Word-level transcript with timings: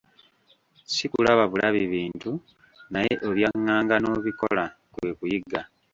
Ssi 0.87 1.05
kulaba 1.13 1.43
bulabi 1.51 1.81
bintu, 1.93 2.31
naye 2.93 3.13
obyanganganga 3.29 3.95
n'obikola, 3.99 4.65
kwe 4.93 5.09
kuyiga. 5.17 5.61